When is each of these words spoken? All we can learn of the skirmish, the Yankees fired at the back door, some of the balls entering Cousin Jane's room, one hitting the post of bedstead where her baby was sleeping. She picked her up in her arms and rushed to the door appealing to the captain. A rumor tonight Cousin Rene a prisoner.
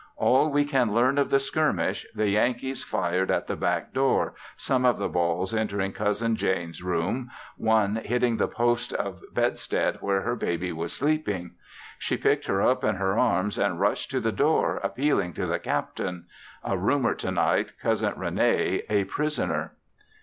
All 0.17 0.49
we 0.49 0.65
can 0.65 0.95
learn 0.95 1.19
of 1.19 1.29
the 1.29 1.39
skirmish, 1.39 2.07
the 2.15 2.27
Yankees 2.29 2.83
fired 2.83 3.29
at 3.29 3.45
the 3.45 3.55
back 3.55 3.93
door, 3.93 4.33
some 4.57 4.83
of 4.83 4.97
the 4.97 5.07
balls 5.07 5.53
entering 5.53 5.91
Cousin 5.93 6.35
Jane's 6.35 6.81
room, 6.81 7.29
one 7.55 7.97
hitting 7.97 8.37
the 8.37 8.47
post 8.47 8.93
of 8.93 9.21
bedstead 9.35 9.99
where 10.01 10.21
her 10.21 10.35
baby 10.35 10.71
was 10.71 10.91
sleeping. 10.91 11.51
She 11.99 12.17
picked 12.17 12.47
her 12.47 12.63
up 12.63 12.83
in 12.83 12.95
her 12.95 13.15
arms 13.19 13.59
and 13.59 13.79
rushed 13.79 14.09
to 14.09 14.19
the 14.19 14.31
door 14.31 14.77
appealing 14.77 15.33
to 15.33 15.45
the 15.45 15.59
captain. 15.59 16.25
A 16.63 16.75
rumor 16.79 17.13
tonight 17.13 17.73
Cousin 17.79 18.11
Rene 18.17 18.81
a 18.89 19.03
prisoner. 19.03 19.75